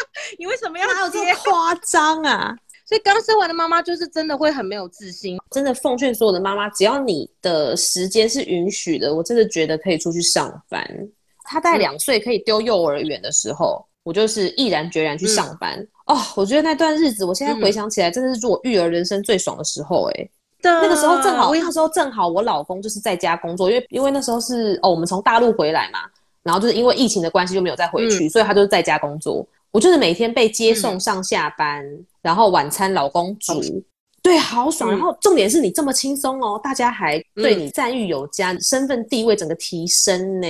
[0.39, 2.57] 你为什么要哪有这么夸张啊？
[2.87, 5.37] 所以刚生完的妈妈就是真的会很没有自信。
[5.51, 10.89] 真的奉劝所有的妈妈，只要你的时间是允许的，我真的觉得可以出去上班。
[11.43, 15.79] 他带两岁可以丢幼儿园的时候，嗯、我就是毅然决然去上班。
[15.79, 20.23] 嗯、哦，我觉得那段日子，我现在回想起来，真的是做我育儿人生最爽的时候、欸。
[20.23, 20.31] 哎。
[20.63, 26.01] 那个时候正好，我那时候正好我老公就是在家工作，因为因为那时候是哦，我们从大陆回来嘛，
[26.43, 29.47] 然后就是因为疫情的关系就没有再回去，嗯、所以他就是在家工作。
[29.71, 33.55] 我就是每天被接送上下班，嗯、然后晚餐老公煮。
[33.61, 33.85] 嗯
[34.23, 34.91] 对，好爽。
[34.91, 40.49] 然后重点是你这么轻松哦，大家还对你赞誉有加，嗯、身份地位整个提升呢。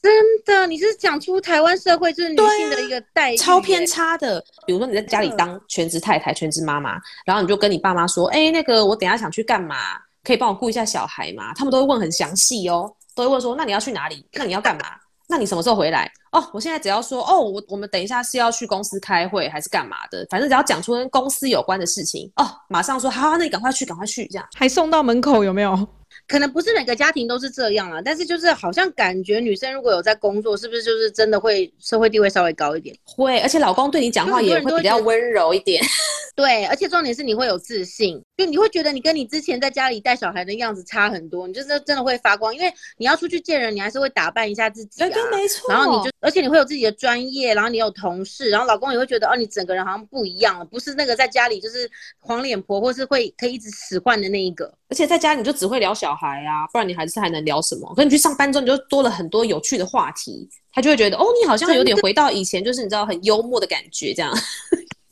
[0.00, 0.10] 真
[0.46, 4.42] 的，你是讲出台湾社会就是女性的一个待遇，超偏差的。
[4.66, 9.76] 比如说你在家里当全职太太、全职妈妈，然后你就跟你爸妈说：“哎，那个我等下想去干嘛？
[10.24, 14.24] 可以帮我顾一下小孩吗？”他们都会问很详细哦，都会问说：“那你要去哪里？
[14.32, 14.84] 那你要干嘛？”
[15.30, 16.10] 那你什么时候回来？
[16.32, 20.26] 哦，我现在只要说哦，我我们等一下是要去公司开会还是干嘛的？
[20.28, 25.88] 反正只要讲出跟公司有关的事情哦，马上说好，那你赶快去，赶快去，这样还送到门口有没有？
[26.26, 32.94] 可能不是每个家庭都是这样啊，但是就是好像感觉女生如果有在工作，是不是就是真的会社会地位稍微高一点？
[33.04, 35.82] 会，而且老公对你讲话也会比较温柔一点。
[36.36, 45.08] 对，而且重点是你会有自信，就你会觉得你跟你之前在家里带小孩的样子差很多，你就是真的会发光，因为你要出去见人，你还是会打扮一下自己啊。
[45.10, 45.70] 对，没错。
[45.70, 51.86] 然后你就，而且你会有自己的专业，然后你有同事，然后老公也会觉得哦，你整个人好像不一样了，不是那个在家里就是
[52.18, 54.72] 黄脸婆，或是会可以一直使唤的那一个。
[54.88, 57.92] 而且在家你就只会聊小孩啊，不然你还是还能聊什么？
[57.94, 64.32] 可是你去上班之后，你就多了很多有趣的话题，他就会觉得哦，你好像有点回到以前，就是你知道很幽默的感觉这样。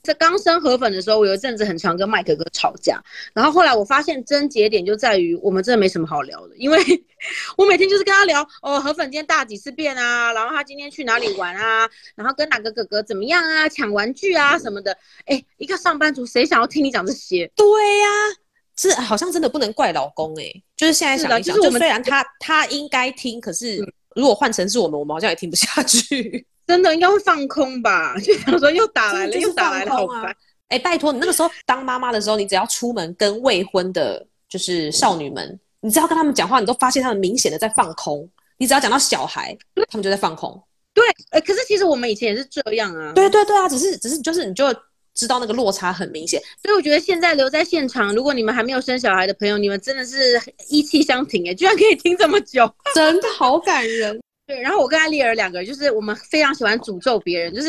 [0.08, 2.98] 在刚生河粉的时候，我有一阵子很常跟麦可哥吵架，
[3.34, 6.78] 然后后来我发现症结点就在于我们真的没什么好聊的，因为
[7.58, 14.96] 我每天就是跟他聊哦，河粉今天大几次便啊，然后他今天去哪里玩啊，然后跟哪个哥哥怎么样啊，抢玩具啊什么的。
[15.26, 17.46] 哎，一个上班族谁想要听你讲这些？
[17.54, 17.66] 对
[17.98, 18.48] 呀、啊。
[18.80, 26.46] 是好像真的不能怪老公哎、欸，就是现在想一想，就是我们虽然他他应该听，可是如果换成是我们，我们好像也听不下去。
[26.68, 28.14] 真的应该会放空吧？
[28.22, 30.26] 就想说又打来了，又打来了，好烦。
[30.68, 38.28] 哎、欸，拜托你那个时候当妈妈的时候，你只要出门跟未婚的，就是少女们，你只要跟他们讲话，你都发现他们明显的在放空。
[38.58, 39.56] 你只要讲到小孩，
[39.88, 40.62] 他们就在放空。
[40.92, 43.12] 对，哎、欸，可是其实我们以前也是这样啊。
[43.14, 44.66] 对对对啊，只是只是就是你就
[45.14, 46.38] 知道那个落差很明显。
[46.62, 54.20] 所以我觉得现在留在现场，如果你们还没有生小孩的朋友，你们真的是意气相挺哎，居然可以听这么久，真的好感人。
[54.48, 57.68] 对，然后我跟艾丽儿两个人，就是我们非常喜欢诅咒别人，就是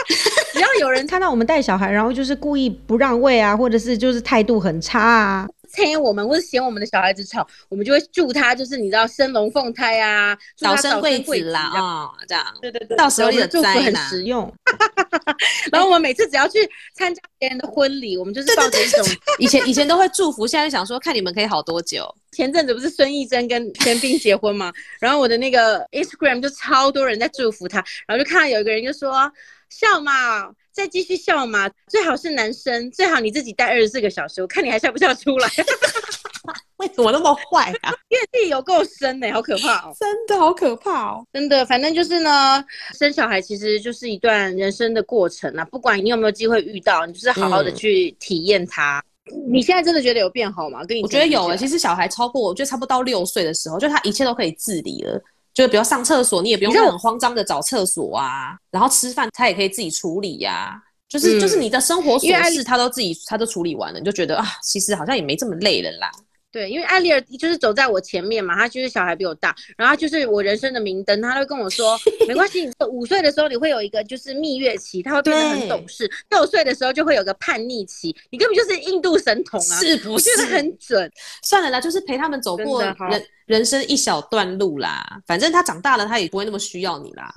[0.54, 5.46] 只要有人看到我们带小孩，然后就是故意不让位啊，或者是就是态度很差啊。
[5.74, 12.44] 催我们或者嫌我们的小孩子吵，我们就会祝他，就是你知道生龙凤胎啊，早生贵子啦啊、哦，这样。
[12.60, 14.52] 对对对，到时候你的祝福很实用。
[15.72, 16.58] 然后我们每次只要去
[16.94, 19.04] 参加别人的婚礼，我们就是抱着一种
[19.38, 22.14] 以前以前都会祝福，现在想说看你们可以好多久。
[22.32, 24.72] 前阵子不是孙艺珍跟玄彬结婚嘛？
[25.00, 29.30] 然后我的那个 Instagram 就超多人在祝福他，然后就看到有一个人就说
[29.70, 30.50] 笑嘛。
[30.74, 35.48] 再继续笑嘛，最好是男生，最好你自己待二十四个小时，我看你还笑不笑出来？
[36.78, 37.94] 为什么那么坏啊？
[38.10, 39.96] 因为自己有够深呢、欸，好可怕哦！
[39.98, 41.26] 真的好可怕哦！
[41.32, 42.62] 真的，反正就是呢，
[42.98, 45.64] 生小孩其实就是一段人生的过程啊。
[45.66, 49.54] 不管你有没有机会遇到，你就是好好的去体验它、嗯。
[49.54, 50.84] 你现在真的觉得有变好吗？
[50.84, 51.56] 跟你我觉得有诶、欸。
[51.56, 55.22] 其实小孩超过，我觉得差不多到六岁的时候，就他一切都可以自理了。
[55.54, 66.10] 就比如上厕所，你也不用很慌张的找厕所啊，然后吃饭他也可以自己处理呀、啊，就是、嗯、就是你的生活琐事他都自己他都处理完了，你就觉得啊，其实好像也没这么累了啦。
[66.54, 80.10] 对，因为艾丽儿就是走在我前面嘛，她就是小孩比我大，然后她就是我人生的明灯，她会跟我说， 没关系，你五岁的时候你会有一个就是蜜月期，他会变得很懂事；六岁的时候就会有个叛逆期，你根本就是印度神童啊，是不是？
[80.10, 81.10] 我觉得很准。
[81.42, 87.34] 算了啦，就是陪他们走过人人生一小段路啦，反正他长大了，他也不会那么需要你啦。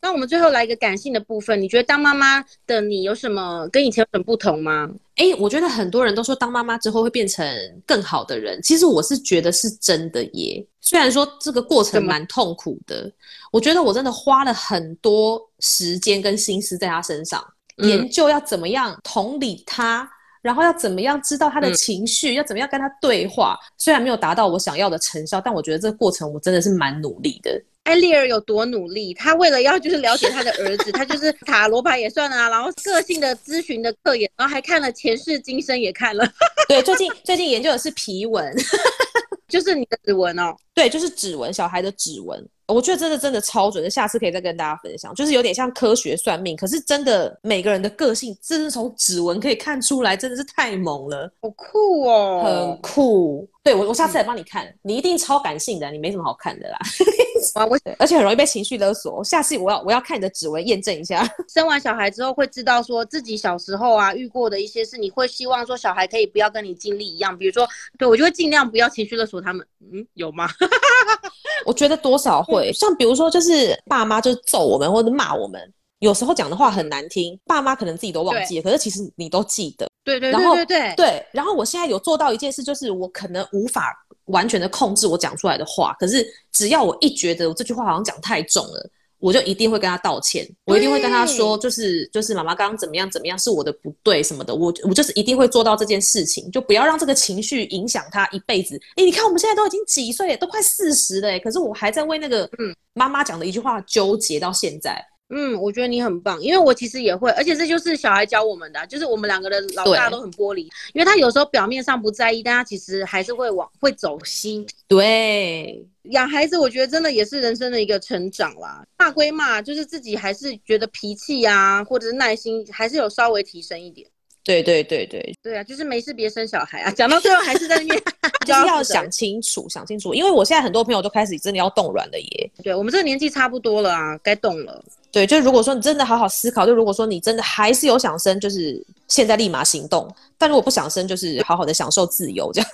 [0.00, 4.88] 那我们最后来一个感性的部分，你觉得当妈妈的你有什么跟以前有什么不同吗？
[5.16, 7.44] 哎、欸，我觉得很多人都说当妈妈之后会变成
[7.86, 10.64] 更好的人，其实我是觉得是真的耶。
[10.80, 13.10] 虽然说这个过程蛮痛苦的，
[13.50, 17.44] 我觉得我真的花了很多时间跟心思在他身上，
[17.78, 20.08] 嗯、研究要怎么样同理他，
[20.42, 23.58] 然后要怎么样知道他的情绪，嗯、要怎么样跟他对话。
[23.78, 27.60] 虽然没有达到我想要的成效，但我觉得这个过程我真的是蛮努力的。
[27.86, 29.14] 艾丽尔有多努力？
[29.14, 36.28] 她为了要就是了解她的儿子，她就是 塔罗牌也算啊，然后个性的咨询的课也，然后还看了前世今生也看了。
[36.68, 38.52] 对，最近最近研究的是皮纹，
[39.48, 40.54] 就是你的指纹哦。
[40.74, 42.44] 对，就是指纹，小孩的指纹。
[42.68, 45.14] 我觉得真的真的超准的，下次可以再跟大家分享。
[45.14, 53.48] 就是有点像科学算命，可是真的每个人的个性，真的从指纹可以看出来，真的是太猛了，好酷哦，很酷。
[53.62, 56.78] 对，我我下次来帮你看，嗯，你一定超感性的，你没什么好看的啦。
[57.56, 59.22] 哇，我而且很容易被情绪勒索。
[59.24, 61.28] 下次我要我要看你的指纹验证一下。
[61.48, 69.66] 生完小孩之后会知道说自己小时候啊遇过的一些事，你会希望说小孩可以不要跟你经历一样，比如说，对我就会尽量不要情绪勒索他们。
[69.92, 70.48] 嗯，有吗？
[71.64, 75.60] 我觉得多少会，像比如说就是爸妈就揍我们或者骂我们，
[76.00, 79.86] 有时候讲的话很难听，爸妈可能自己都忘记了，可是其实你都记得。
[80.04, 81.26] 对对对对对对，对。
[81.32, 83.92] 然后我现在有做到一件事，就是我可能无法
[84.26, 88.90] 完全的控制我讲出来的话，可是只要我一觉得我这句话好像讲太重了。
[89.18, 98.80] 我就一定会跟他道歉，我一定会跟他说，就是就是妈妈刚刚怎么样怎么样是我的不对什么的，我我就是一定会做到这件事情，就不要让这个情绪影响他一辈子。
[98.96, 105.04] 哎，你看我们现在都已经几岁了，都快四十了，哎，可是我还在为那个嗯妈妈讲的一句话纠结到现在。
[105.28, 110.60] 嗯，我觉得你很棒，因为我其实也会，而且这就是小孩教我们的啊，就是我们两个的老大都很玻璃，
[110.92, 114.64] 因为他有时候表面上不在意，但他其实还是会往会走心。
[114.86, 118.84] 对，养孩子我觉得真的也是人生的一个成长啦。
[118.98, 124.06] 骂归骂，就是自己还是觉得脾气啊，或者是耐心还是有稍微提升一点。
[124.42, 128.02] 对对对对对啊，就是没事别生小孩啊，讲到最后还是在那边，
[128.46, 132.50] 就是要想清楚，想清楚，因为我现在很多朋友都开始真的要冻卵了耶。
[132.62, 134.84] 对，我们这个年纪差不多了啊，该动了。
[135.10, 140.06] 对，就如果说你真的好好思考，就如果说你真的还是有想生，就是现在立马行动；
[140.38, 142.70] 但如果不想生，就是好好的享受自由这样。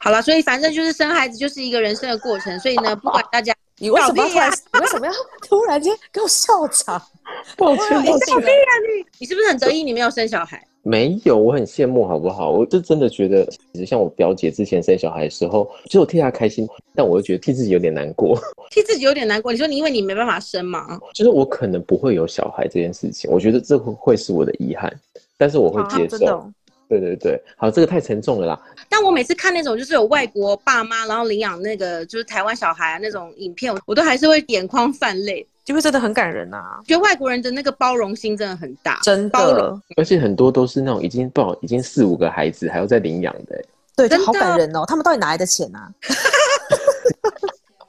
[0.00, 5.12] 好了，所以反正就是生孩子就是一个人生的过程，所以呢，不管大家，你为什么要突然，你为什么要
[5.46, 7.00] 突然间给我笑场？
[7.56, 10.62] 抱歉，抱歉，你你是不是很得意你没有生小孩？
[10.82, 12.50] 没有，我很羡慕，好不好？
[12.50, 19.52] 我就真的觉得，其实像我表姐之前生小孩的时候，就我替她开心，但我又觉得替自己有点难过， 替自己有点难过。
[19.52, 20.98] 你说你因为你没办法生嘛？
[21.12, 24.90] 就是我可能不会有小孩这件事情，我觉得这会会是我的遗憾，
[25.36, 26.50] 但是我会接受。
[26.88, 28.60] 对对对，好，这个太沉重了啦。
[28.88, 36.80] 但我每次看那种就是有外国爸妈然后领养那个就是台湾小孩啊那种影片，我都还是会眼眶泛泪，因为真的很感人啊。
[36.86, 39.28] 觉得外国人的那个包容心真的很大，真的。
[39.30, 43.62] 包容，而且很多都是那种已经不好，已经四五个孩子还要再领养的，
[43.94, 44.84] 对，真的好感人哦。
[44.86, 45.92] 他们到底哪来的钱啊？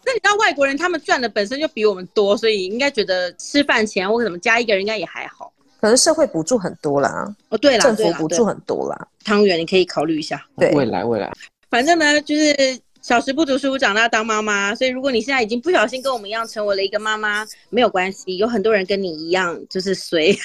[0.06, 5.54] 那你知道外国人他们赚的本身就比我们多，所以应该觉得吃饭钱或者什么加一个人应该也还好。
[5.80, 9.08] 可能社会补助很多啦，哦对啦，政府补助很多啦。
[9.24, 11.32] 汤圆你可以考虑一下，对，未来未来。
[11.70, 14.76] 反正呢，就是小时不读书，长大当妈妈。
[14.76, 20.38] 所以如果你现在已经不小心跟我们一样成为了一个妈妈，没有关系，有很多人跟你一样就是随，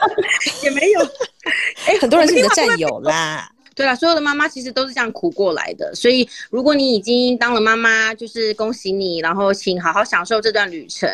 [0.62, 1.00] 也没有，
[1.86, 3.48] 哎， 很多人是你的战友啦。
[3.74, 11.08] 对了，所有的妈妈其实都是这样苦过来的，所以如果你已经当了妈妈，就是恭喜你，然后请好好享受这段旅程。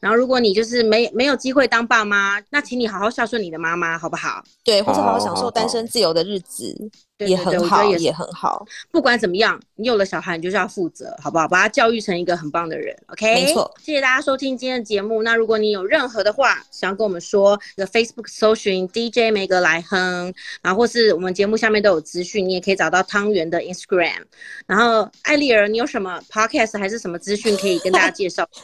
[0.00, 4.42] 然后如果你就是没没有机会当爸妈，那请你好好孝顺你的妈妈，好不好？
[4.64, 6.74] 对，或者好好享受单身自由的日子。
[7.18, 8.66] 也很好，也，也很好。
[8.90, 11.48] 不管怎么样，你有了小孩，你就是要负责，好不好？
[11.48, 12.94] 把他教育成一个很棒的人。
[13.06, 13.74] OK，没错。
[13.82, 15.22] 谢谢大家收听今天的节目。
[15.22, 24.22] 那如果你有任何的话想要跟我们说，的 Facebook 搜寻 DJ 梅格来哼，然后或是我们节目下面都有资讯，你也可以找到汤圆的 Instagram。
[24.66, 28.46] 然后艾丽儿，你有什么 Podcast 还是什么资讯可以跟大家介绍？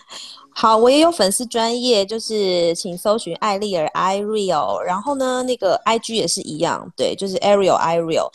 [0.54, 8.30] 好，我也有粉丝专业，就是请搜寻艾丽儿 Ireal，然后呢，那个 IG 也是一样，对，就是 Ariel Ireal。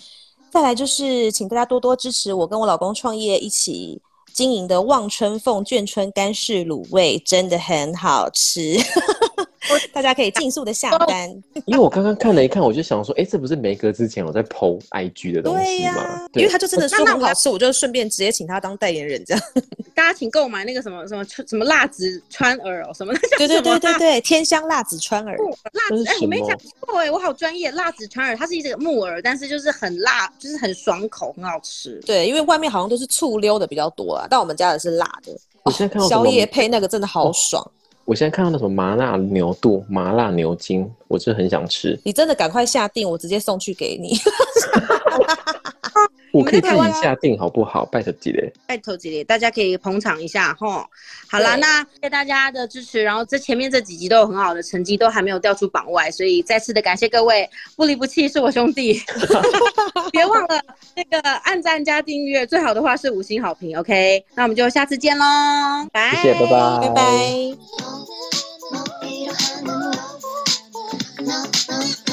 [0.49, 4.01] 再来就是请大家多多支持我跟我老公创业一起
[4.34, 8.78] 经营的望春凤眷春干式卤味，真的很好吃。
[9.93, 11.30] 大家可以尽速的下单，
[11.65, 16.28] 因为我刚刚看了一看，我就想说，哎、欸，这不是梅哥之前我在 PO IG 的东西吗？
[16.32, 19.43] 对呀，因为他就真的说很好吃，我就顺便直接请他当代言人，这样。
[19.98, 25.36] 大家请购买那个什么什么什么辣子川耳哦，什么对对对对对，天香辣子川耳，
[25.74, 32.00] 辣子哎，你没讲错哎，我好专业，辣子川耳，它是一个木耳，但是就是很辣，就是很爽口，很好吃。
[32.06, 35.36] 对，因为外面好像都是醋溜的比较多啊，但我们家的是辣的。
[35.64, 37.64] 我现在看到宵夜配那个真的好爽。
[37.64, 37.72] 哦
[38.08, 42.00] 我现在看到那什么麻辣牛肚、麻辣牛筋，我真的很想吃。
[42.06, 44.18] 你真的赶快下定，我直接送去给你。
[46.34, 47.86] 我可以自己下定好不好？
[47.86, 48.51] 拜托几嘞？
[48.68, 49.24] 拜托几嘞？
[49.24, 50.88] 大家可以捧场一下哈。
[51.30, 53.01] 好啦，那谢谢大家的支持。
[53.01, 59.01] 然后这前面这几集都有很好的成绩，都还没有掉出榜外，所以再次的感谢各位，不离不弃是我兄弟。
[60.11, 60.61] 别忘了
[60.95, 63.78] 那个按赞加订阅，最好的话是五星好评。
[63.78, 65.26] OK，那我们就下次见喽，
[65.91, 66.89] 拜谢谢，拜拜，拜
[72.05, 72.07] 拜。